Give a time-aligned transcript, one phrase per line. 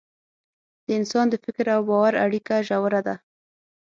[0.85, 3.15] د انسان د فکر او باور اړیکه ژوره ده.